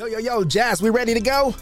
Yo, 0.00 0.06
yo, 0.06 0.16
yo, 0.16 0.42
Jazz, 0.42 0.80
we 0.80 0.88
ready 0.88 1.12
to 1.12 1.20
go? 1.20 1.54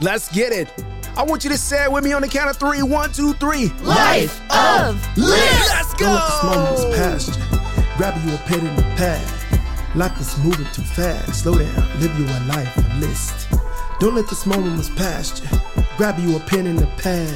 Let's 0.00 0.28
get 0.34 0.52
it. 0.52 0.68
I 1.16 1.22
want 1.22 1.44
you 1.44 1.50
to 1.50 1.56
say 1.56 1.84
it 1.84 1.92
with 1.92 2.02
me 2.02 2.12
on 2.12 2.20
the 2.20 2.26
count 2.26 2.50
of 2.50 2.56
three. 2.56 2.82
One, 2.82 3.12
two, 3.12 3.32
three. 3.34 3.68
Life 3.84 4.40
of 4.50 4.96
Lists. 5.16 5.70
Let's 5.70 5.94
Don't 5.94 6.12
let 6.12 6.26
this 6.26 6.42
moment 6.42 6.76
go. 6.76 6.96
pass 6.96 7.28
you. 7.28 7.44
Grab 7.96 8.26
you 8.26 8.34
a 8.34 8.38
pen 8.38 8.66
and 8.66 8.76
a 8.76 8.82
pad. 8.96 9.96
Life 9.96 10.20
is 10.20 10.36
moving 10.42 10.66
too 10.72 10.82
fast. 10.82 11.44
Slow 11.44 11.56
down, 11.58 12.00
live 12.00 12.18
you 12.18 12.24
a 12.26 12.38
life 12.48 12.76
of 12.76 12.98
list. 12.98 13.48
Don't 14.00 14.16
let 14.16 14.28
this 14.28 14.46
moment 14.46 14.90
pass 14.96 15.40
you. 15.40 15.58
Grab 15.96 16.18
you 16.18 16.34
a 16.38 16.40
pen 16.40 16.66
and 16.66 16.80
a 16.80 16.86
pad. 16.96 17.32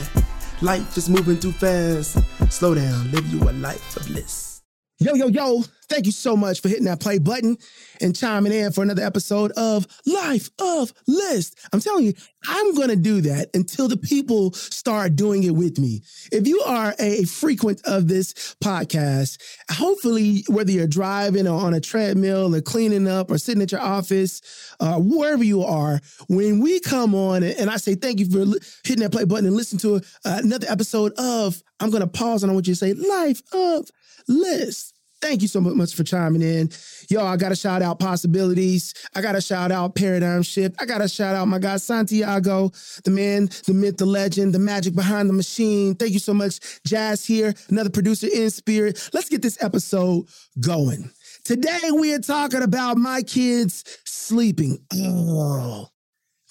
Life 0.62 0.96
is 0.96 1.08
moving 1.08 1.38
too 1.38 1.52
fast. 1.52 2.18
Slow 2.52 2.74
down, 2.74 3.12
live 3.12 3.24
you 3.28 3.40
a 3.48 3.52
life 3.52 3.96
of 3.96 4.10
list. 4.10 4.64
Yo, 4.98 5.14
yo, 5.14 5.28
yo. 5.28 5.62
Thank 5.88 6.06
you 6.06 6.12
so 6.12 6.36
much 6.36 6.60
for 6.60 6.68
hitting 6.68 6.84
that 6.84 7.00
play 7.00 7.18
button 7.18 7.56
and 8.00 8.16
chiming 8.16 8.52
in 8.52 8.72
for 8.72 8.82
another 8.82 9.02
episode 9.02 9.52
of 9.52 9.86
Life 10.06 10.50
of 10.58 10.92
List. 11.06 11.58
I'm 11.72 11.80
telling 11.80 12.06
you, 12.06 12.14
I'm 12.46 12.74
going 12.74 12.88
to 12.88 12.96
do 12.96 13.20
that 13.22 13.50
until 13.54 13.88
the 13.88 13.96
people 13.96 14.52
start 14.52 15.16
doing 15.16 15.44
it 15.44 15.54
with 15.54 15.78
me. 15.78 16.02
If 16.32 16.46
you 16.46 16.60
are 16.60 16.94
a 16.98 17.24
frequent 17.24 17.80
of 17.84 18.08
this 18.08 18.56
podcast, 18.62 19.38
hopefully, 19.70 20.44
whether 20.48 20.70
you're 20.70 20.86
driving 20.86 21.46
or 21.46 21.60
on 21.60 21.74
a 21.74 21.80
treadmill 21.80 22.54
or 22.54 22.60
cleaning 22.60 23.08
up 23.08 23.30
or 23.30 23.38
sitting 23.38 23.62
at 23.62 23.72
your 23.72 23.80
office, 23.80 24.74
uh, 24.80 24.98
wherever 24.98 25.44
you 25.44 25.62
are, 25.62 26.00
when 26.28 26.60
we 26.60 26.80
come 26.80 27.14
on 27.14 27.42
and 27.42 27.70
I 27.70 27.76
say 27.76 27.94
thank 27.94 28.20
you 28.20 28.30
for 28.30 28.58
hitting 28.84 29.02
that 29.02 29.12
play 29.12 29.24
button 29.24 29.46
and 29.46 29.56
listen 29.56 29.78
to 29.78 29.96
uh, 29.96 30.00
another 30.24 30.66
episode 30.68 31.12
of, 31.18 31.62
I'm 31.80 31.90
going 31.90 32.02
to 32.02 32.06
pause 32.06 32.42
and 32.42 32.50
I 32.50 32.54
want 32.54 32.66
you 32.66 32.74
to 32.74 32.78
say 32.78 32.92
Life 32.94 33.42
of 33.52 33.90
List. 34.28 34.93
Thank 35.24 35.40
you 35.40 35.48
so 35.48 35.58
much 35.62 35.94
for 35.94 36.04
chiming 36.04 36.42
in. 36.42 36.68
Yo, 37.08 37.24
I 37.24 37.38
got 37.38 37.48
to 37.48 37.56
shout 37.56 37.80
out 37.80 37.98
Possibilities. 37.98 38.92
I 39.14 39.22
got 39.22 39.32
to 39.32 39.40
shout 39.40 39.72
out 39.72 39.94
Paradigm 39.94 40.42
Shift. 40.42 40.76
I 40.78 40.84
got 40.84 40.98
to 40.98 41.08
shout 41.08 41.34
out 41.34 41.48
my 41.48 41.58
guy 41.58 41.78
Santiago, 41.78 42.70
the 43.04 43.10
man, 43.10 43.48
the 43.66 43.72
myth, 43.72 43.96
the 43.96 44.04
legend, 44.04 44.52
the 44.52 44.58
magic 44.58 44.94
behind 44.94 45.30
the 45.30 45.32
machine. 45.32 45.94
Thank 45.94 46.12
you 46.12 46.18
so 46.18 46.34
much. 46.34 46.60
Jazz 46.86 47.24
here, 47.24 47.54
another 47.70 47.88
producer 47.88 48.26
in 48.30 48.50
spirit. 48.50 49.08
Let's 49.14 49.30
get 49.30 49.40
this 49.40 49.56
episode 49.62 50.28
going. 50.60 51.10
Today 51.42 51.90
we 51.98 52.12
are 52.12 52.18
talking 52.18 52.62
about 52.62 52.98
my 52.98 53.22
kids 53.22 53.82
sleeping. 54.04 54.84
Oh, 54.92 55.88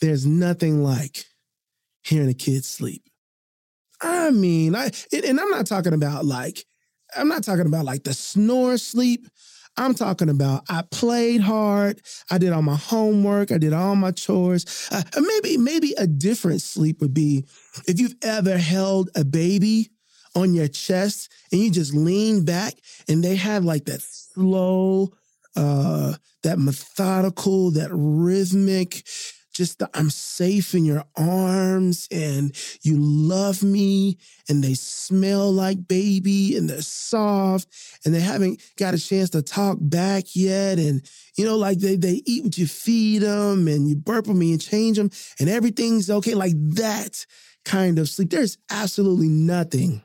there's 0.01 0.25
nothing 0.25 0.83
like 0.83 1.25
hearing 2.01 2.29
a 2.29 2.33
kid 2.33 2.65
sleep. 2.65 3.03
I 4.01 4.31
mean, 4.31 4.73
I 4.73 4.89
and 5.11 5.25
and 5.25 5.39
I'm 5.39 5.51
not 5.51 5.67
talking 5.67 5.93
about 5.93 6.25
like 6.25 6.65
I'm 7.15 7.27
not 7.27 7.43
talking 7.43 7.65
about 7.65 7.85
like 7.85 8.03
the 8.03 8.13
snore 8.13 8.77
sleep. 8.77 9.27
I'm 9.75 9.95
talking 9.95 10.29
about 10.29 10.63
I 10.69 10.83
played 10.91 11.41
hard. 11.41 12.01
I 12.29 12.37
did 12.37 12.51
all 12.51 12.61
my 12.61 12.75
homework. 12.75 13.51
I 13.51 13.57
did 13.57 13.73
all 13.73 13.95
my 13.95 14.11
chores. 14.11 14.87
Uh, 14.91 15.01
maybe 15.19 15.57
maybe 15.57 15.93
a 15.97 16.05
different 16.05 16.61
sleep 16.61 17.01
would 17.01 17.13
be 17.13 17.45
if 17.87 17.99
you've 17.99 18.15
ever 18.21 18.57
held 18.57 19.09
a 19.15 19.25
baby 19.25 19.89
on 20.35 20.53
your 20.53 20.67
chest 20.67 21.31
and 21.51 21.61
you 21.61 21.71
just 21.71 21.93
lean 21.93 22.45
back 22.45 22.73
and 23.07 23.23
they 23.23 23.35
have 23.35 23.63
like 23.63 23.85
that 23.85 24.01
slow, 24.01 25.11
uh, 25.55 26.13
that 26.43 26.59
methodical, 26.59 27.71
that 27.71 27.89
rhythmic, 27.91 29.03
just 29.53 29.79
the 29.79 29.89
I'm 29.93 30.09
safe 30.09 30.73
in 30.73 30.83
your 30.83 31.03
arms 31.15 32.07
and 32.11 32.55
you 32.81 32.97
love 32.97 33.63
me 33.63 34.17
and 34.49 34.63
they 34.63 34.73
smell 34.73 35.51
like 35.51 35.87
baby 35.87 36.57
and 36.57 36.69
they're 36.69 36.81
soft 36.81 37.67
and 38.03 38.13
they 38.13 38.19
haven't 38.19 38.61
got 38.77 38.93
a 38.93 38.99
chance 38.99 39.29
to 39.31 39.41
talk 39.41 39.77
back 39.79 40.35
yet 40.35 40.79
and 40.79 41.07
you 41.37 41.45
know 41.45 41.55
like 41.55 41.79
they 41.79 41.95
they 41.95 42.21
eat 42.25 42.43
what 42.43 42.57
you 42.57 42.67
feed 42.67 43.19
them 43.19 43.67
and 43.67 43.87
you 43.87 43.95
burp 43.95 44.25
them 44.25 44.41
and 44.41 44.61
change 44.61 44.97
them 44.97 45.09
and 45.39 45.49
everything's 45.49 46.09
okay 46.09 46.33
like 46.33 46.53
that 46.55 47.25
kind 47.65 47.99
of 47.99 48.09
sleep. 48.09 48.29
There's 48.29 48.57
absolutely 48.69 49.27
nothing 49.27 50.03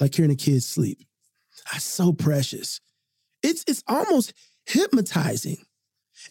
like 0.00 0.14
hearing 0.14 0.30
a 0.30 0.36
kid 0.36 0.62
sleep. 0.62 0.98
That's 1.70 1.84
so 1.84 2.12
precious. 2.12 2.80
It's 3.42 3.64
it's 3.66 3.82
almost 3.86 4.32
hypnotizing 4.66 5.64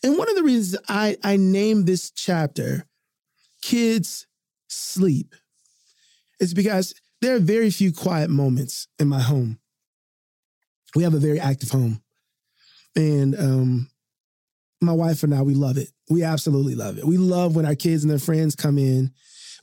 and 0.04 0.18
one 0.18 0.30
of 0.30 0.36
the 0.36 0.44
reasons 0.44 0.82
I, 0.88 1.18
I 1.24 1.38
named 1.38 1.88
this 1.88 2.12
chapter 2.12 2.86
Kids 3.62 4.28
Sleep 4.68 5.36
is 6.40 6.54
because 6.54 6.96
there 7.22 7.36
are 7.36 7.40
very 7.40 7.70
few 7.70 7.94
quiet 7.94 8.30
moments 8.30 8.88
in 9.00 9.08
my 9.08 9.22
home. 9.22 9.60
We 10.96 11.04
have 11.04 11.14
a 11.14 11.20
very 11.20 11.40
active 11.40 11.70
home. 11.70 12.02
And 12.96 13.38
um, 13.40 13.90
my 14.82 14.92
wife 14.92 15.24
and 15.24 15.34
I, 15.34 15.44
we 15.44 15.54
love 15.54 15.78
it. 15.78 15.90
We 16.10 16.24
absolutely 16.24 16.76
love 16.76 16.98
it. 16.98 17.06
We 17.06 17.18
love 17.18 17.56
when 17.56 17.66
our 17.66 17.76
kids 17.76 18.04
and 18.04 18.12
their 18.12 18.20
friends 18.20 18.56
come 18.56 18.78
in. 18.78 19.14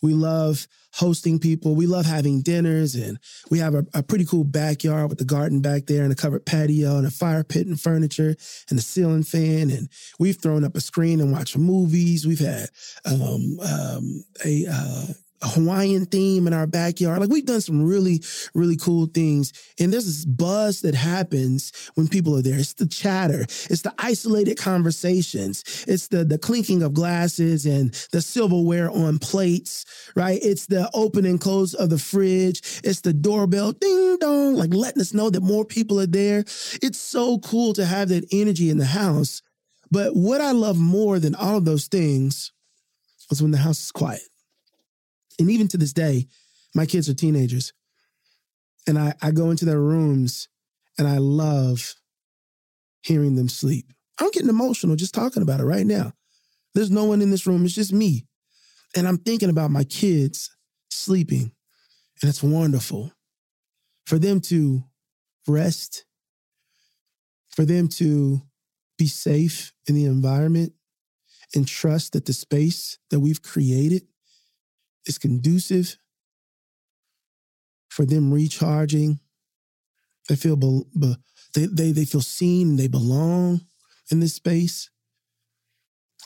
We 0.00 0.14
love 0.14 0.66
hosting 0.98 1.38
people. 1.38 1.76
We 1.76 1.86
love 1.86 2.06
having 2.06 2.42
dinners, 2.42 2.94
and 2.96 3.18
we 3.50 3.60
have 3.60 3.74
a, 3.74 3.86
a, 3.94 4.02
pretty 4.02 4.24
cool 4.24 4.42
backyard 4.42 5.08
with 5.08 5.18
the 5.18 5.24
garden 5.24 5.60
back 5.60 5.86
there 5.86 6.02
and 6.02 6.12
a 6.12 6.16
covered 6.16 6.44
patio 6.44 6.96
and 6.96 7.06
a 7.06 7.10
fire 7.10 7.44
pit 7.44 7.68
and 7.68 7.80
furniture 7.80 8.34
and 8.68 8.78
a 8.78 8.82
ceiling 8.82 9.22
fan. 9.22 9.70
And 9.70 9.88
we've 10.18 10.38
thrown 10.38 10.64
up 10.64 10.76
a 10.76 10.80
screen 10.80 11.20
and 11.20 11.30
watched 11.30 11.56
movies. 11.56 12.26
We've 12.26 12.40
had 12.40 12.68
um, 13.04 13.60
um, 13.60 14.24
a, 14.44 14.66
uh, 14.68 15.06
Hawaiian 15.42 16.06
theme 16.06 16.46
in 16.46 16.52
our 16.52 16.66
backyard. 16.66 17.20
Like 17.20 17.30
we've 17.30 17.46
done 17.46 17.60
some 17.60 17.84
really, 17.84 18.22
really 18.54 18.76
cool 18.76 19.06
things. 19.06 19.52
And 19.78 19.92
there's 19.92 20.06
this 20.06 20.24
buzz 20.24 20.80
that 20.80 20.94
happens 20.94 21.72
when 21.94 22.08
people 22.08 22.36
are 22.36 22.42
there. 22.42 22.58
It's 22.58 22.74
the 22.74 22.86
chatter. 22.86 23.42
It's 23.42 23.82
the 23.82 23.94
isolated 23.98 24.58
conversations. 24.58 25.84
It's 25.86 26.08
the 26.08 26.24
the 26.24 26.38
clinking 26.38 26.82
of 26.82 26.94
glasses 26.94 27.66
and 27.66 27.92
the 28.12 28.20
silverware 28.20 28.90
on 28.90 29.18
plates, 29.18 29.84
right? 30.14 30.40
It's 30.42 30.66
the 30.66 30.90
open 30.94 31.24
and 31.24 31.40
close 31.40 31.74
of 31.74 31.90
the 31.90 31.98
fridge. 31.98 32.80
It's 32.84 33.00
the 33.00 33.12
doorbell 33.12 33.72
ding 33.72 34.18
dong, 34.18 34.54
like 34.54 34.74
letting 34.74 35.00
us 35.00 35.14
know 35.14 35.30
that 35.30 35.42
more 35.42 35.64
people 35.64 36.00
are 36.00 36.06
there. 36.06 36.40
It's 36.82 36.98
so 36.98 37.38
cool 37.38 37.72
to 37.74 37.84
have 37.84 38.08
that 38.08 38.26
energy 38.32 38.70
in 38.70 38.78
the 38.78 38.86
house. 38.86 39.42
But 39.90 40.14
what 40.14 40.40
I 40.40 40.52
love 40.52 40.78
more 40.78 41.18
than 41.18 41.34
all 41.34 41.58
of 41.58 41.64
those 41.64 41.86
things 41.86 42.52
is 43.30 43.42
when 43.42 43.52
the 43.52 43.58
house 43.58 43.80
is 43.80 43.92
quiet. 43.92 44.22
And 45.38 45.50
even 45.50 45.68
to 45.68 45.76
this 45.78 45.92
day, 45.92 46.26
my 46.74 46.86
kids 46.86 47.08
are 47.08 47.14
teenagers. 47.14 47.72
And 48.86 48.98
I, 48.98 49.14
I 49.22 49.30
go 49.30 49.50
into 49.50 49.64
their 49.64 49.80
rooms 49.80 50.48
and 50.98 51.06
I 51.06 51.18
love 51.18 51.94
hearing 53.02 53.36
them 53.36 53.48
sleep. 53.48 53.92
I'm 54.20 54.30
getting 54.30 54.48
emotional 54.48 54.96
just 54.96 55.14
talking 55.14 55.42
about 55.42 55.60
it 55.60 55.64
right 55.64 55.86
now. 55.86 56.12
There's 56.74 56.90
no 56.90 57.04
one 57.04 57.22
in 57.22 57.30
this 57.30 57.46
room, 57.46 57.64
it's 57.64 57.74
just 57.74 57.92
me. 57.92 58.26
And 58.96 59.06
I'm 59.06 59.18
thinking 59.18 59.50
about 59.50 59.70
my 59.70 59.84
kids 59.84 60.50
sleeping. 60.90 61.52
And 62.20 62.28
it's 62.28 62.42
wonderful 62.42 63.12
for 64.06 64.18
them 64.18 64.40
to 64.40 64.82
rest, 65.46 66.04
for 67.50 67.64
them 67.64 67.88
to 67.88 68.42
be 68.96 69.06
safe 69.06 69.72
in 69.86 69.94
the 69.94 70.06
environment 70.06 70.72
and 71.54 71.66
trust 71.66 72.12
that 72.12 72.26
the 72.26 72.32
space 72.32 72.98
that 73.10 73.20
we've 73.20 73.42
created 73.42 74.02
is 75.08 75.18
conducive 75.18 75.96
for 77.88 78.04
them 78.04 78.32
recharging. 78.32 79.18
They 80.28 80.36
feel 80.36 80.56
be, 80.56 80.82
be, 80.96 81.16
they, 81.54 81.66
they 81.66 81.92
they 81.92 82.04
feel 82.04 82.20
seen 82.20 82.70
and 82.70 82.78
they 82.78 82.88
belong 82.88 83.62
in 84.10 84.20
this 84.20 84.34
space. 84.34 84.90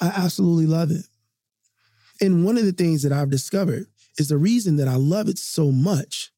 I 0.00 0.08
absolutely 0.08 0.66
love 0.66 0.90
it. 0.90 1.06
And 2.20 2.44
one 2.44 2.58
of 2.58 2.64
the 2.64 2.72
things 2.72 3.02
that 3.02 3.12
I've 3.12 3.30
discovered 3.30 3.86
is 4.18 4.28
the 4.28 4.36
reason 4.36 4.76
that 4.76 4.88
I 4.88 4.96
love 4.96 5.28
it 5.28 5.38
so 5.38 5.70
much. 5.70 6.30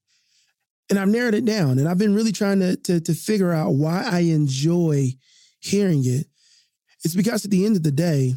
And 0.91 0.99
I've 0.99 1.09
narrowed 1.09 1.35
it 1.35 1.45
down 1.45 1.79
and 1.79 1.89
I've 1.89 1.99
been 1.99 2.15
really 2.15 2.33
trying 2.33 2.61
to, 2.61 2.77
to, 2.77 3.01
to 3.01 3.15
figure 3.15 3.53
out 3.53 3.75
why 3.75 4.07
I 4.07 4.21
enjoy 4.21 5.15
hearing 5.61 6.05
it. 6.05 6.27
It's 7.05 7.15
because 7.15 7.45
at 7.45 7.51
the 7.51 7.65
end 7.65 7.77
of 7.77 7.83
the 7.83 7.91
day, 7.91 8.35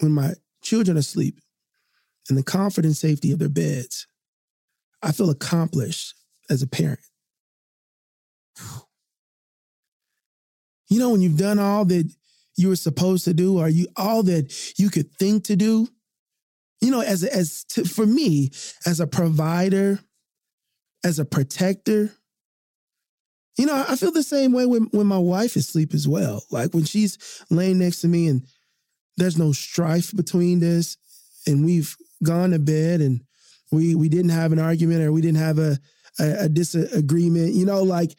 when 0.00 0.12
my 0.12 0.32
children 0.62 0.96
are 0.96 1.00
asleep, 1.00 1.40
in 2.28 2.36
the 2.36 2.42
comfort 2.42 2.84
and 2.84 2.96
safety 2.96 3.32
of 3.32 3.38
their 3.38 3.48
beds, 3.48 4.06
I 5.02 5.12
feel 5.12 5.30
accomplished 5.30 6.14
as 6.50 6.62
a 6.62 6.66
parent. 6.66 7.00
You 10.88 10.98
know, 10.98 11.10
when 11.10 11.20
you've 11.20 11.38
done 11.38 11.58
all 11.58 11.84
that 11.86 12.10
you 12.56 12.68
were 12.68 12.76
supposed 12.76 13.24
to 13.24 13.34
do, 13.34 13.58
or 13.58 13.68
you 13.68 13.86
all 13.96 14.22
that 14.24 14.78
you 14.78 14.90
could 14.90 15.12
think 15.12 15.44
to 15.44 15.56
do, 15.56 15.88
you 16.80 16.90
know, 16.90 17.00
as 17.00 17.22
as 17.22 17.64
to, 17.64 17.84
for 17.84 18.06
me, 18.06 18.50
as 18.86 18.98
a 19.00 19.06
provider, 19.06 20.00
as 21.04 21.18
a 21.18 21.24
protector, 21.24 22.10
you 23.56 23.66
know, 23.66 23.84
I 23.88 23.96
feel 23.96 24.12
the 24.12 24.22
same 24.22 24.52
way 24.52 24.66
when, 24.66 24.84
when 24.92 25.06
my 25.06 25.18
wife 25.18 25.56
is 25.56 25.68
asleep 25.68 25.92
as 25.92 26.08
well. 26.08 26.44
Like 26.50 26.72
when 26.72 26.84
she's 26.84 27.18
laying 27.50 27.80
next 27.80 28.00
to 28.00 28.08
me 28.08 28.28
and 28.28 28.46
there's 29.16 29.36
no 29.36 29.52
strife 29.52 30.14
between 30.14 30.62
us, 30.62 30.96
and 31.46 31.64
we've 31.64 31.96
gone 32.22 32.50
to 32.50 32.58
bed 32.58 33.00
and 33.00 33.22
we 33.70 33.94
we 33.94 34.08
didn't 34.08 34.30
have 34.30 34.52
an 34.52 34.58
argument 34.58 35.02
or 35.02 35.12
we 35.12 35.20
didn't 35.20 35.38
have 35.38 35.58
a 35.58 35.78
a, 36.18 36.44
a 36.44 36.48
disagreement. 36.48 37.54
You 37.54 37.66
know, 37.66 37.82
like 37.82 38.16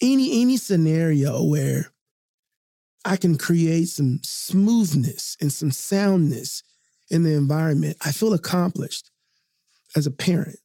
any 0.00 0.42
any 0.42 0.56
scenario 0.56 1.42
where 1.42 1.92
I 3.04 3.16
can 3.16 3.38
create 3.38 3.88
some 3.88 4.20
smoothness 4.22 5.36
and 5.40 5.52
some 5.52 5.70
soundness 5.70 6.62
in 7.10 7.22
the 7.22 7.34
environment, 7.34 7.96
I 8.04 8.12
feel 8.12 8.34
accomplished 8.34 9.10
as 9.96 10.06
a 10.06 10.10
parent. 10.10 10.58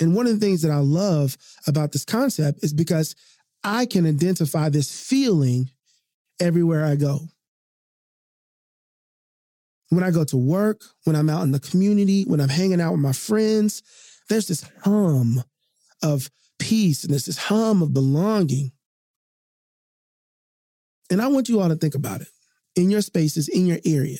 And 0.00 0.14
one 0.14 0.26
of 0.26 0.38
the 0.38 0.44
things 0.44 0.62
that 0.62 0.70
I 0.70 0.78
love 0.78 1.36
about 1.66 1.92
this 1.92 2.04
concept 2.04 2.62
is 2.62 2.72
because 2.72 3.14
I 3.64 3.86
can 3.86 4.06
identify 4.06 4.68
this 4.68 4.90
feeling 5.08 5.70
everywhere 6.40 6.84
I 6.84 6.96
go. 6.96 7.28
When 9.92 10.02
I 10.02 10.10
go 10.10 10.24
to 10.24 10.38
work, 10.38 10.80
when 11.04 11.14
I'm 11.14 11.28
out 11.28 11.42
in 11.42 11.50
the 11.50 11.60
community, 11.60 12.24
when 12.24 12.40
I'm 12.40 12.48
hanging 12.48 12.80
out 12.80 12.92
with 12.92 13.00
my 13.00 13.12
friends, 13.12 13.82
there's 14.30 14.46
this 14.46 14.64
hum 14.84 15.44
of 16.02 16.30
peace 16.58 17.04
and 17.04 17.12
there's 17.12 17.26
this 17.26 17.36
hum 17.36 17.82
of 17.82 17.92
belonging. 17.92 18.72
And 21.10 21.20
I 21.20 21.26
want 21.28 21.50
you 21.50 21.60
all 21.60 21.68
to 21.68 21.76
think 21.76 21.94
about 21.94 22.22
it 22.22 22.28
in 22.74 22.88
your 22.88 23.02
spaces, 23.02 23.48
in 23.48 23.66
your 23.66 23.80
area. 23.84 24.16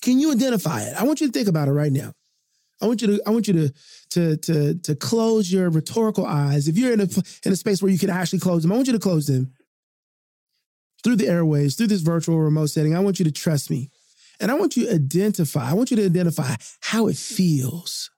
Can 0.00 0.18
you 0.18 0.32
identify 0.32 0.80
it? 0.80 0.94
I 0.98 1.04
want 1.04 1.20
you 1.20 1.26
to 1.26 1.32
think 1.34 1.48
about 1.48 1.68
it 1.68 1.72
right 1.72 1.92
now. 1.92 2.14
I 2.80 2.86
want 2.86 3.02
you 3.02 3.08
to 3.08 3.22
I 3.26 3.30
want 3.30 3.48
you 3.48 3.52
to 3.52 3.74
to 4.12 4.36
to 4.38 4.74
to 4.78 4.96
close 4.96 5.52
your 5.52 5.68
rhetorical 5.68 6.24
eyes. 6.24 6.68
If 6.68 6.78
you're 6.78 6.94
in 6.94 7.00
a 7.00 7.08
in 7.44 7.52
a 7.52 7.56
space 7.56 7.82
where 7.82 7.92
you 7.92 7.98
can 7.98 8.08
actually 8.08 8.38
close 8.38 8.62
them, 8.62 8.72
I 8.72 8.76
want 8.76 8.86
you 8.86 8.94
to 8.94 8.98
close 8.98 9.26
them 9.26 9.52
through 11.04 11.16
the 11.16 11.28
airways, 11.28 11.74
through 11.74 11.88
this 11.88 12.00
virtual 12.00 12.38
remote 12.38 12.70
setting. 12.70 12.96
I 12.96 13.00
want 13.00 13.18
you 13.18 13.26
to 13.26 13.30
trust 13.30 13.70
me. 13.70 13.90
And 14.40 14.50
I 14.50 14.54
want 14.54 14.76
you 14.76 14.86
to 14.86 14.94
identify, 14.94 15.70
I 15.70 15.74
want 15.74 15.90
you 15.90 15.96
to 15.98 16.04
identify 16.04 16.54
how 16.80 17.08
it 17.08 17.16
feels. 17.16 18.10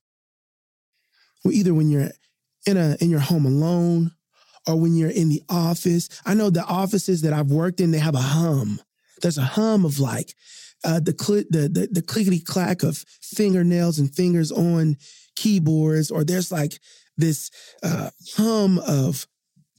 Well, 1.44 1.54
either 1.54 1.74
when 1.74 1.88
you're 1.88 2.10
in 2.66 2.76
a 2.76 2.96
in 3.00 3.10
your 3.10 3.20
home 3.20 3.46
alone 3.46 4.12
or 4.66 4.76
when 4.76 4.94
you're 4.94 5.10
in 5.10 5.28
the 5.28 5.42
office. 5.48 6.08
I 6.26 6.34
know 6.34 6.50
the 6.50 6.64
offices 6.64 7.22
that 7.22 7.32
I've 7.32 7.50
worked 7.50 7.80
in, 7.80 7.90
they 7.90 7.98
have 7.98 8.14
a 8.14 8.18
hum. 8.20 8.80
There's 9.22 9.38
a 9.38 9.42
hum 9.42 9.84
of 9.84 9.98
like 9.98 10.34
uh, 10.84 11.00
the, 11.00 11.16
cl- 11.18 11.44
the, 11.50 11.68
the 11.68 11.88
the 11.90 12.02
clickety 12.02 12.38
clack 12.38 12.82
of 12.82 13.04
fingernails 13.20 13.98
and 13.98 14.14
fingers 14.14 14.52
on 14.52 14.96
keyboards, 15.36 16.10
or 16.10 16.22
there's 16.22 16.52
like 16.52 16.78
this 17.16 17.50
uh, 17.82 18.10
hum 18.36 18.78
of 18.78 19.26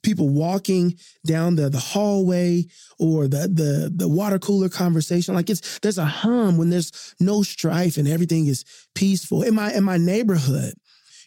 people 0.02 0.30
walking 0.30 0.98
down 1.26 1.56
the, 1.56 1.70
the 1.70 1.80
hallway 1.80 2.66
or 3.00 3.28
the, 3.28 3.48
the 3.48 3.92
the 3.96 4.08
water 4.08 4.40
cooler 4.40 4.70
conversation. 4.70 5.34
Like 5.34 5.50
it's 5.50 5.80
there's 5.80 5.98
a 5.98 6.06
hum 6.06 6.58
when 6.58 6.70
there's 6.70 7.16
no 7.20 7.44
strife 7.44 7.98
and 7.98 8.08
everything 8.08 8.48
is 8.48 8.66
peaceful. 8.96 9.44
In 9.44 9.56
my 9.56 9.74
in 9.74 9.84
my 9.84 9.98
neighborhood 9.98 10.74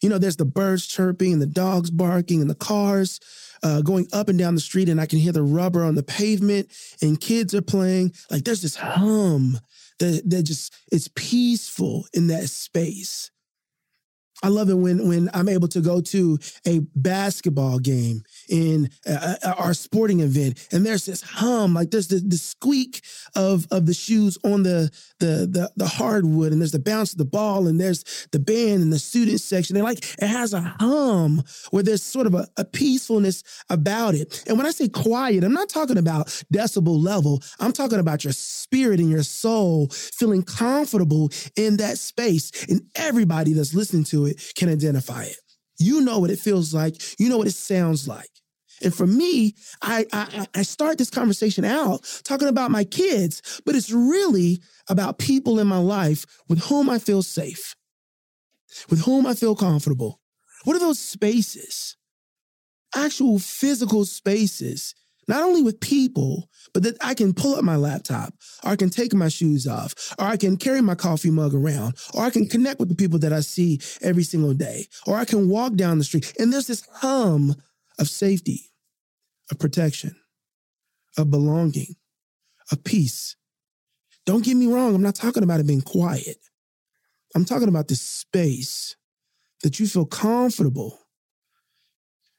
you 0.02 0.08
know 0.08 0.18
there's 0.18 0.36
the 0.36 0.44
birds 0.44 0.86
chirping 0.86 1.32
and 1.32 1.40
the 1.40 1.46
dogs 1.46 1.90
barking 1.90 2.40
and 2.40 2.50
the 2.50 2.56
cars 2.56 3.20
uh, 3.62 3.80
going 3.80 4.08
up 4.12 4.28
and 4.28 4.38
down 4.38 4.56
the 4.56 4.60
street 4.60 4.88
and 4.88 5.00
i 5.00 5.06
can 5.06 5.20
hear 5.20 5.32
the 5.32 5.42
rubber 5.42 5.84
on 5.84 5.94
the 5.94 6.02
pavement 6.02 6.68
and 7.00 7.20
kids 7.20 7.54
are 7.54 7.62
playing. 7.62 8.12
Like 8.30 8.44
there's 8.44 8.62
this 8.62 8.76
hum 8.76 9.58
that, 9.98 10.22
that 10.26 10.42
just 10.42 10.74
it's 10.90 11.08
peaceful 11.14 12.06
in 12.12 12.26
that 12.28 12.48
space. 12.48 13.30
I 14.42 14.48
love 14.48 14.68
it 14.68 14.74
when 14.74 15.06
when 15.06 15.30
I'm 15.32 15.48
able 15.48 15.68
to 15.68 15.80
go 15.80 16.00
to 16.00 16.38
a 16.66 16.80
basketball 16.96 17.78
game 17.78 18.22
in 18.48 18.90
uh, 19.08 19.36
uh, 19.42 19.54
our 19.56 19.72
sporting 19.72 20.20
event, 20.20 20.66
and 20.72 20.84
there's 20.84 21.06
this 21.06 21.22
hum, 21.22 21.74
like 21.74 21.90
there's 21.90 22.08
the, 22.08 22.16
the 22.16 22.36
squeak 22.36 23.02
of 23.36 23.66
of 23.70 23.86
the 23.86 23.94
shoes 23.94 24.38
on 24.44 24.64
the, 24.64 24.90
the 25.20 25.46
the 25.50 25.70
the 25.76 25.86
hardwood, 25.86 26.52
and 26.52 26.60
there's 26.60 26.72
the 26.72 26.78
bounce 26.80 27.12
of 27.12 27.18
the 27.18 27.24
ball, 27.24 27.68
and 27.68 27.80
there's 27.80 28.26
the 28.32 28.40
band 28.40 28.82
and 28.82 28.92
the 28.92 28.98
student 28.98 29.40
section, 29.40 29.76
and 29.76 29.84
like 29.84 29.98
it 30.20 30.26
has 30.26 30.52
a 30.52 30.60
hum 30.80 31.42
where 31.70 31.84
there's 31.84 32.02
sort 32.02 32.26
of 32.26 32.34
a, 32.34 32.48
a 32.56 32.64
peacefulness 32.64 33.44
about 33.70 34.14
it. 34.14 34.42
And 34.48 34.56
when 34.56 34.66
I 34.66 34.70
say 34.70 34.88
quiet, 34.88 35.44
I'm 35.44 35.52
not 35.52 35.68
talking 35.68 35.98
about 35.98 36.26
decibel 36.52 37.02
level. 37.02 37.42
I'm 37.60 37.72
talking 37.72 38.00
about 38.00 38.24
your 38.24 38.32
spirit 38.32 38.98
and 38.98 39.10
your 39.10 39.22
soul 39.22 39.88
feeling 39.88 40.42
comfortable 40.42 41.30
in 41.56 41.76
that 41.76 41.98
space, 41.98 42.50
and 42.68 42.82
everybody 42.96 43.52
that's 43.52 43.74
listening 43.74 44.04
to 44.04 44.26
it 44.26 44.31
it 44.32 44.52
can 44.56 44.68
identify 44.68 45.24
it. 45.24 45.36
You 45.78 46.00
know 46.00 46.18
what 46.18 46.30
it 46.30 46.38
feels 46.38 46.72
like. 46.74 47.00
You 47.18 47.28
know 47.28 47.38
what 47.38 47.46
it 47.46 47.54
sounds 47.54 48.06
like. 48.06 48.28
And 48.82 48.94
for 48.94 49.06
me, 49.06 49.54
I, 49.80 50.06
I, 50.12 50.46
I 50.54 50.62
start 50.62 50.98
this 50.98 51.10
conversation 51.10 51.64
out 51.64 52.00
talking 52.24 52.48
about 52.48 52.70
my 52.70 52.84
kids, 52.84 53.60
but 53.64 53.76
it's 53.76 53.90
really 53.90 54.60
about 54.88 55.18
people 55.18 55.60
in 55.60 55.66
my 55.66 55.78
life 55.78 56.24
with 56.48 56.64
whom 56.64 56.90
I 56.90 56.98
feel 56.98 57.22
safe, 57.22 57.76
with 58.90 59.04
whom 59.04 59.26
I 59.26 59.34
feel 59.34 59.54
comfortable. 59.54 60.20
What 60.64 60.76
are 60.76 60.80
those 60.80 60.98
spaces? 60.98 61.96
Actual 62.94 63.38
physical 63.38 64.04
spaces 64.04 64.94
not 65.28 65.42
only 65.42 65.62
with 65.62 65.80
people, 65.80 66.48
but 66.74 66.82
that 66.82 66.96
I 67.00 67.14
can 67.14 67.34
pull 67.34 67.54
up 67.54 67.64
my 67.64 67.76
laptop, 67.76 68.34
or 68.64 68.70
I 68.70 68.76
can 68.76 68.90
take 68.90 69.14
my 69.14 69.28
shoes 69.28 69.66
off, 69.66 70.14
or 70.18 70.24
I 70.24 70.36
can 70.36 70.56
carry 70.56 70.80
my 70.80 70.94
coffee 70.94 71.30
mug 71.30 71.54
around, 71.54 71.96
or 72.14 72.24
I 72.24 72.30
can 72.30 72.48
connect 72.48 72.80
with 72.80 72.88
the 72.88 72.94
people 72.94 73.18
that 73.20 73.32
I 73.32 73.40
see 73.40 73.80
every 74.00 74.24
single 74.24 74.54
day, 74.54 74.86
or 75.06 75.16
I 75.16 75.24
can 75.24 75.48
walk 75.48 75.74
down 75.74 75.98
the 75.98 76.04
street. 76.04 76.32
And 76.38 76.52
there's 76.52 76.66
this 76.66 76.86
hum 76.94 77.54
of 77.98 78.08
safety, 78.08 78.70
of 79.50 79.58
protection, 79.58 80.16
of 81.16 81.30
belonging, 81.30 81.94
of 82.70 82.82
peace. 82.84 83.36
Don't 84.24 84.44
get 84.44 84.56
me 84.56 84.66
wrong, 84.66 84.94
I'm 84.94 85.02
not 85.02 85.14
talking 85.14 85.42
about 85.42 85.60
it 85.60 85.66
being 85.66 85.82
quiet. 85.82 86.38
I'm 87.34 87.44
talking 87.44 87.68
about 87.68 87.88
this 87.88 88.00
space 88.00 88.96
that 89.62 89.78
you 89.78 89.86
feel 89.86 90.06
comfortable. 90.06 90.98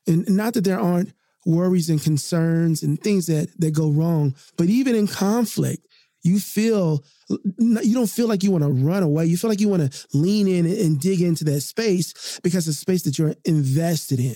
And 0.05 0.27
not 0.29 0.53
that 0.53 0.65
there 0.65 0.79
aren't 0.79 1.13
worries 1.45 1.89
and 1.89 2.01
concerns 2.01 2.83
and 2.83 3.01
things 3.01 3.27
that 3.27 3.49
that 3.59 3.71
go 3.71 3.89
wrong. 3.89 4.35
But 4.57 4.67
even 4.67 4.95
in 4.95 5.07
conflict, 5.07 5.87
you 6.23 6.39
feel 6.39 7.03
you 7.59 7.93
don't 7.93 8.09
feel 8.09 8.27
like 8.27 8.43
you 8.43 8.51
want 8.51 8.63
to 8.63 8.71
run 8.71 9.03
away. 9.03 9.25
You 9.25 9.37
feel 9.37 9.49
like 9.49 9.59
you 9.59 9.69
want 9.69 9.91
to 9.91 10.07
lean 10.13 10.47
in 10.47 10.65
and 10.65 10.99
dig 10.99 11.21
into 11.21 11.43
that 11.45 11.61
space 11.61 12.39
because 12.43 12.67
it's 12.67 12.77
a 12.77 12.81
space 12.81 13.03
that 13.03 13.17
you're 13.17 13.35
invested 13.45 14.19
in. 14.19 14.35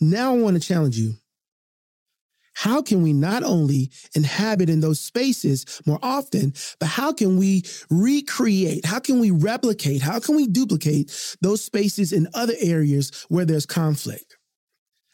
Now 0.00 0.34
I 0.34 0.38
want 0.38 0.60
to 0.60 0.66
challenge 0.66 0.96
you 0.96 1.14
how 2.62 2.80
can 2.80 3.02
we 3.02 3.12
not 3.12 3.42
only 3.42 3.90
inhabit 4.14 4.70
in 4.70 4.78
those 4.78 5.00
spaces 5.00 5.82
more 5.84 5.98
often, 6.00 6.54
but 6.78 6.86
how 6.86 7.12
can 7.12 7.36
we 7.36 7.64
recreate? 7.90 8.84
How 8.84 9.00
can 9.00 9.18
we 9.18 9.32
replicate? 9.32 10.00
How 10.00 10.20
can 10.20 10.36
we 10.36 10.46
duplicate 10.46 11.10
those 11.40 11.64
spaces 11.64 12.12
in 12.12 12.28
other 12.34 12.54
areas 12.60 13.26
where 13.28 13.44
there's 13.44 13.66
conflict? 13.66 14.38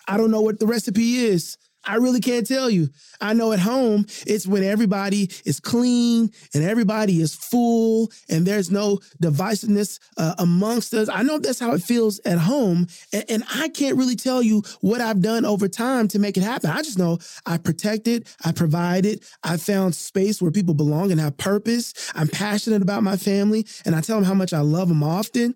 I 0.07 0.19
don't 0.19 0.31
know 0.31 0.43
what 0.43 0.61
the 0.61 0.67
recipe 0.67 1.25
is. 1.25 1.57
I 1.89 1.97
really 1.97 2.21
can't 2.21 2.47
tell 2.47 2.69
you. 2.69 2.91
I 3.19 3.33
know 3.33 3.53
at 3.53 3.59
home, 3.59 4.05
it's 4.27 4.47
when 4.47 4.63
everybody 4.63 5.31
is 5.47 5.59
clean 5.59 6.31
and 6.53 6.63
everybody 6.63 7.23
is 7.23 7.35
full 7.35 8.13
and 8.29 8.47
there's 8.47 8.71
no 8.71 8.99
divisiveness 9.23 9.99
uh, 10.19 10.35
amongst 10.39 10.93
us. 10.93 11.09
I 11.09 11.23
know 11.23 11.39
that's 11.39 11.59
how 11.59 11.73
it 11.73 11.83
feels 11.83 12.21
at 12.27 12.39
home. 12.39 12.87
And, 13.13 13.25
and, 13.29 13.45
I 13.55 13.69
can't 13.71 13.97
really 13.97 14.15
tell 14.15 14.43
you 14.43 14.63
what 14.83 15.01
I've 15.01 15.23
done 15.23 15.47
over 15.47 15.69
time 15.69 16.07
to 16.09 16.19
make 16.19 16.37
it 16.37 16.43
happen. 16.43 16.69
I 16.69 16.83
just 16.83 16.99
know 16.99 17.19
I 17.47 17.57
protected, 17.57 18.29
I 18.45 18.53
provided, 18.53 19.25
I 19.43 19.57
found 19.57 19.95
space 19.95 20.43
where 20.43 20.51
people 20.51 20.75
belong 20.75 21.11
and 21.11 21.21
have 21.21 21.39
purpose. 21.39 21.95
I'm 22.15 22.29
passionate 22.29 22.83
about 22.83 23.03
my 23.03 23.17
family 23.17 23.67
and 23.87 23.97
I 23.97 24.03
tell 24.03 24.17
them 24.17 24.25
how 24.25 24.35
much 24.35 24.53
I 24.53 24.61
love 24.61 24.89
them 24.89 25.03
often. 25.03 25.55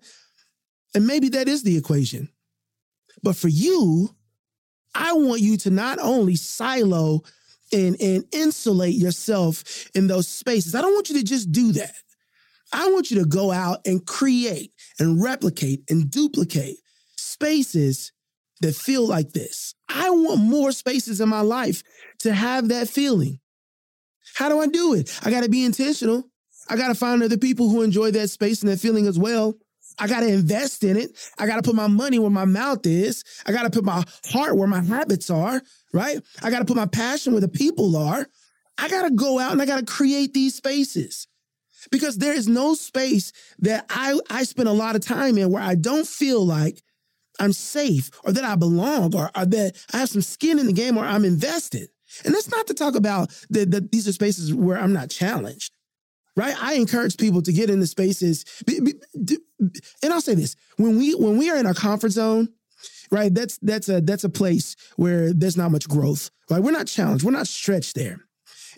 And 0.95 1.05
maybe 1.05 1.29
that 1.29 1.47
is 1.47 1.61
the 1.61 1.77
equation. 1.77 2.29
But 3.21 3.35
for 3.35 3.47
you, 3.47 4.15
I 4.95 5.13
want 5.13 5.41
you 5.41 5.57
to 5.57 5.69
not 5.69 5.99
only 5.99 6.35
silo 6.35 7.21
and, 7.71 7.99
and 7.99 8.25
insulate 8.31 8.95
yourself 8.95 9.89
in 9.95 10.07
those 10.07 10.27
spaces. 10.27 10.75
I 10.75 10.81
don't 10.81 10.93
want 10.93 11.09
you 11.09 11.17
to 11.17 11.23
just 11.23 11.51
do 11.51 11.71
that. 11.73 11.93
I 12.71 12.87
want 12.89 13.11
you 13.11 13.19
to 13.19 13.25
go 13.25 13.51
out 13.51 13.79
and 13.85 14.05
create 14.05 14.71
and 14.99 15.21
replicate 15.21 15.83
and 15.89 16.09
duplicate 16.09 16.77
spaces 17.17 18.11
that 18.61 18.75
feel 18.75 19.07
like 19.07 19.33
this. 19.33 19.75
I 19.89 20.09
want 20.09 20.39
more 20.39 20.71
spaces 20.71 21.21
in 21.21 21.29
my 21.29 21.41
life 21.41 21.83
to 22.19 22.33
have 22.33 22.69
that 22.69 22.89
feeling. 22.89 23.39
How 24.35 24.49
do 24.49 24.59
I 24.59 24.67
do 24.67 24.93
it? 24.93 25.19
I 25.23 25.29
got 25.29 25.43
to 25.43 25.49
be 25.49 25.65
intentional. 25.65 26.23
I 26.69 26.77
got 26.77 26.87
to 26.87 26.95
find 26.95 27.21
other 27.21 27.37
people 27.37 27.69
who 27.69 27.81
enjoy 27.81 28.11
that 28.11 28.29
space 28.29 28.61
and 28.61 28.71
that 28.71 28.79
feeling 28.79 29.05
as 29.05 29.19
well. 29.19 29.55
I 29.99 30.07
got 30.07 30.21
to 30.21 30.27
invest 30.27 30.83
in 30.83 30.97
it. 30.97 31.11
I 31.37 31.45
got 31.47 31.57
to 31.57 31.61
put 31.61 31.75
my 31.75 31.87
money 31.87 32.19
where 32.19 32.29
my 32.29 32.45
mouth 32.45 32.85
is. 32.85 33.23
I 33.45 33.51
got 33.51 33.63
to 33.63 33.69
put 33.69 33.83
my 33.83 34.03
heart 34.25 34.57
where 34.57 34.67
my 34.67 34.81
habits 34.81 35.29
are, 35.29 35.61
right? 35.93 36.19
I 36.41 36.49
got 36.49 36.59
to 36.59 36.65
put 36.65 36.77
my 36.77 36.85
passion 36.85 37.33
where 37.33 37.41
the 37.41 37.47
people 37.47 37.95
are. 37.95 38.27
I 38.77 38.89
got 38.89 39.03
to 39.03 39.11
go 39.11 39.39
out 39.39 39.51
and 39.51 39.61
I 39.61 39.65
got 39.65 39.79
to 39.79 39.85
create 39.85 40.33
these 40.33 40.55
spaces 40.55 41.27
because 41.91 42.17
there 42.17 42.33
is 42.33 42.47
no 42.47 42.73
space 42.73 43.31
that 43.59 43.85
I, 43.89 44.19
I 44.29 44.43
spend 44.43 44.69
a 44.69 44.73
lot 44.73 44.95
of 44.95 45.05
time 45.05 45.37
in 45.37 45.51
where 45.51 45.61
I 45.61 45.75
don't 45.75 46.07
feel 46.07 46.45
like 46.45 46.81
I'm 47.39 47.53
safe 47.53 48.09
or 48.23 48.31
that 48.31 48.43
I 48.43 48.55
belong 48.55 49.15
or, 49.15 49.29
or 49.35 49.45
that 49.45 49.75
I 49.93 49.97
have 49.97 50.09
some 50.09 50.21
skin 50.21 50.59
in 50.59 50.67
the 50.67 50.73
game 50.73 50.97
or 50.97 51.05
I'm 51.05 51.25
invested. 51.25 51.89
And 52.23 52.33
that's 52.33 52.49
not 52.49 52.67
to 52.67 52.73
talk 52.73 52.95
about 52.95 53.29
that 53.49 53.91
these 53.91 54.07
are 54.07 54.13
spaces 54.13 54.53
where 54.53 54.77
I'm 54.77 54.93
not 54.93 55.09
challenged 55.09 55.72
right? 56.35 56.55
I 56.61 56.75
encourage 56.75 57.17
people 57.17 57.41
to 57.41 57.53
get 57.53 57.69
into 57.69 57.87
spaces. 57.87 58.45
And 58.67 60.13
I'll 60.13 60.21
say 60.21 60.35
this: 60.35 60.55
when 60.77 60.97
we 60.97 61.13
when 61.15 61.37
we 61.37 61.49
are 61.49 61.57
in 61.57 61.65
our 61.65 61.73
comfort 61.73 62.11
zone, 62.11 62.49
right? 63.11 63.33
That's 63.33 63.57
that's 63.59 63.89
a 63.89 64.01
that's 64.01 64.23
a 64.23 64.29
place 64.29 64.75
where 64.95 65.33
there's 65.33 65.57
not 65.57 65.71
much 65.71 65.87
growth. 65.87 66.29
Right? 66.49 66.61
We're 66.61 66.71
not 66.71 66.87
challenged. 66.87 67.23
We're 67.23 67.31
not 67.31 67.47
stretched 67.47 67.95
there. 67.95 68.19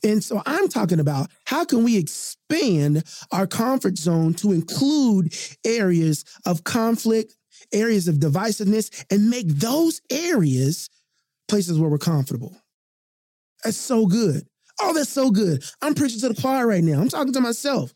And 0.04 0.24
so 0.24 0.42
I'm 0.46 0.68
talking 0.68 1.00
about 1.00 1.32
how 1.46 1.66
can 1.66 1.84
we 1.84 1.98
expand 1.98 3.04
our 3.32 3.48
comfort 3.48 3.98
zone 3.98 4.34
to 4.36 4.52
include 4.52 5.34
areas 5.66 6.26
of 6.46 6.64
conflict, 6.64 7.36
areas 7.74 8.08
of 8.08 8.16
divisiveness, 8.16 9.06
and 9.10 9.30
make 9.30 9.48
those 9.48 10.02
areas 10.12 10.90
places 11.48 11.80
where 11.80 11.90
we're 11.90 11.98
comfortable. 11.98 12.56
That's 13.64 13.78
so 13.78 14.06
good. 14.06 14.46
Oh, 14.82 14.94
that's 14.94 15.10
so 15.10 15.32
good. 15.32 15.64
I'm 15.82 15.94
preaching 15.94 16.20
to 16.22 16.30
the 16.30 16.42
choir 16.42 16.68
right 16.68 16.84
now. 16.84 17.00
I'm 17.00 17.10
talking 17.10 17.34
to 17.34 17.42
myself. 17.42 17.94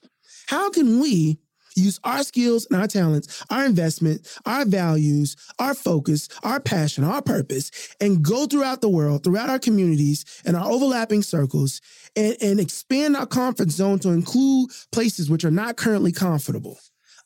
How 0.48 0.70
can 0.70 1.00
we 1.00 1.40
use 1.76 2.00
our 2.04 2.24
skills 2.24 2.68
and 2.70 2.80
our 2.80 2.88
talents, 2.88 3.44
our 3.50 3.66
investment, 3.66 4.28
our 4.46 4.66
values, 4.66 5.36
our 5.60 5.74
focus, 5.74 6.28
our 6.44 6.60
passion, 6.60 7.04
our 7.04 7.22
purpose, 7.22 7.72
and 8.02 8.24
go 8.24 8.46
throughout 8.46 8.82
the 8.82 8.90
world, 8.90 9.24
throughout 9.24 9.50
our 9.50 9.60
communities 9.60 10.26
and 10.46 10.56
our 10.56 10.70
overlapping 10.70 11.24
circles, 11.24 11.82
and, 12.16 12.36
and 12.42 12.60
expand 12.60 13.16
our 13.16 13.26
comfort 13.26 13.70
zone 13.70 14.00
to 14.00 14.10
include 14.10 14.70
places 14.92 15.30
which 15.30 15.46
are 15.46 15.52
not 15.52 15.78
currently 15.78 16.12
comfortable. 16.12 16.78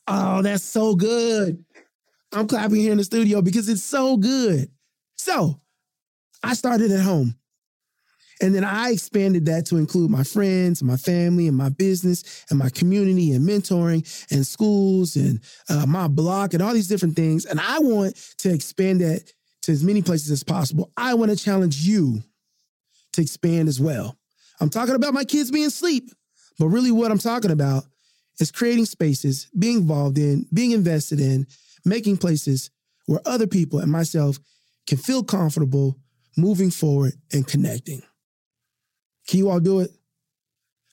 Oh, 0.06 0.42
that's 0.42 0.64
so 0.64 0.94
good. 0.94 1.64
I'm 2.32 2.46
clapping 2.46 2.76
here 2.76 2.92
in 2.92 2.98
the 2.98 3.04
studio 3.04 3.40
because 3.42 3.68
it's 3.68 3.82
so 3.82 4.16
good. 4.16 4.68
So 5.16 5.60
I 6.42 6.54
started 6.54 6.90
at 6.90 7.00
home. 7.00 7.36
And 8.40 8.54
then 8.54 8.64
I 8.64 8.90
expanded 8.90 9.46
that 9.46 9.66
to 9.66 9.76
include 9.76 10.10
my 10.10 10.24
friends, 10.24 10.82
my 10.82 10.96
family, 10.96 11.46
and 11.46 11.56
my 11.56 11.68
business, 11.68 12.44
and 12.50 12.58
my 12.58 12.68
community, 12.68 13.32
and 13.32 13.48
mentoring, 13.48 14.04
and 14.30 14.46
schools, 14.46 15.16
and 15.16 15.40
uh, 15.68 15.86
my 15.86 16.08
blog, 16.08 16.54
and 16.54 16.62
all 16.62 16.74
these 16.74 16.88
different 16.88 17.16
things. 17.16 17.44
And 17.44 17.60
I 17.60 17.78
want 17.78 18.16
to 18.38 18.52
expand 18.52 19.00
that 19.00 19.32
to 19.62 19.72
as 19.72 19.84
many 19.84 20.02
places 20.02 20.30
as 20.30 20.42
possible. 20.42 20.90
I 20.96 21.14
want 21.14 21.30
to 21.30 21.36
challenge 21.36 21.86
you 21.86 22.22
to 23.12 23.22
expand 23.22 23.68
as 23.68 23.80
well. 23.80 24.16
I'm 24.60 24.70
talking 24.70 24.94
about 24.94 25.14
my 25.14 25.24
kids 25.24 25.50
being 25.50 25.66
asleep, 25.66 26.10
but 26.58 26.68
really 26.68 26.90
what 26.90 27.10
I'm 27.10 27.18
talking 27.18 27.50
about 27.50 27.84
is 28.40 28.50
creating 28.50 28.86
spaces, 28.86 29.48
being 29.56 29.78
involved 29.78 30.18
in, 30.18 30.46
being 30.52 30.72
invested 30.72 31.20
in, 31.20 31.46
making 31.84 32.16
places 32.16 32.70
where 33.06 33.20
other 33.24 33.46
people 33.46 33.78
and 33.78 33.90
myself 33.90 34.38
can 34.86 34.98
feel 34.98 35.22
comfortable 35.22 35.96
moving 36.36 36.70
forward 36.70 37.14
and 37.32 37.46
connecting. 37.46 38.02
Can 39.28 39.38
you 39.38 39.50
all 39.50 39.60
do 39.60 39.80
it? 39.80 39.90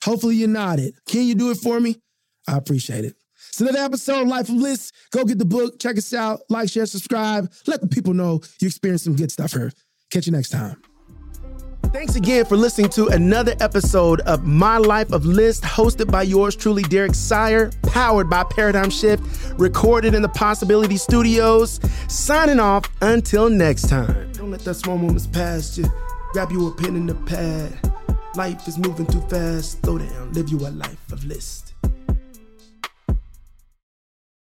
Hopefully 0.04 0.36
you 0.36 0.46
nodded. 0.46 0.94
Can 1.06 1.22
you 1.22 1.34
do 1.34 1.50
it 1.50 1.58
for 1.58 1.78
me? 1.78 2.00
I 2.48 2.56
appreciate 2.56 3.04
it. 3.04 3.14
It's 3.48 3.60
another 3.60 3.78
episode 3.78 4.22
of 4.22 4.28
Life 4.28 4.48
of 4.48 4.54
List. 4.54 4.94
Go 5.10 5.24
get 5.24 5.38
the 5.38 5.44
book, 5.44 5.78
check 5.78 5.98
us 5.98 6.14
out, 6.14 6.40
like, 6.48 6.70
share, 6.70 6.86
subscribe. 6.86 7.52
Let 7.66 7.80
the 7.80 7.86
people 7.86 8.14
know 8.14 8.40
you 8.60 8.66
experienced 8.66 9.04
some 9.04 9.14
good 9.14 9.30
stuff 9.30 9.52
here. 9.52 9.72
Catch 10.10 10.26
you 10.26 10.32
next 10.32 10.50
time. 10.50 10.80
Thanks 11.92 12.16
again 12.16 12.46
for 12.46 12.56
listening 12.56 12.88
to 12.90 13.08
another 13.08 13.54
episode 13.60 14.20
of 14.22 14.46
My 14.46 14.78
Life 14.78 15.12
of 15.12 15.26
List, 15.26 15.62
hosted 15.62 16.10
by 16.10 16.22
yours 16.22 16.56
truly, 16.56 16.82
Derek 16.84 17.14
Sire, 17.14 17.70
powered 17.82 18.30
by 18.30 18.44
Paradigm 18.44 18.88
Shift, 18.88 19.22
recorded 19.58 20.14
in 20.14 20.22
the 20.22 20.30
Possibility 20.30 20.96
Studios. 20.96 21.78
Signing 22.08 22.60
off 22.60 22.88
until 23.02 23.50
next 23.50 23.90
time. 23.90 24.32
Don't 24.32 24.50
let 24.50 24.60
that 24.60 24.74
small 24.74 24.96
moments 24.96 25.26
pass 25.26 25.76
you. 25.76 25.84
Grab 26.32 26.50
you 26.50 26.68
a 26.68 26.74
pen 26.74 26.96
and 26.96 27.10
a 27.10 27.14
pad. 27.14 27.91
Life 28.34 28.66
is 28.66 28.78
moving 28.78 29.06
too 29.06 29.20
fast. 29.22 29.82
Slow 29.82 29.98
down, 29.98 30.32
live 30.32 30.48
you 30.48 30.58
a 30.66 30.70
life 30.70 31.12
of 31.12 31.22
list. 31.26 31.71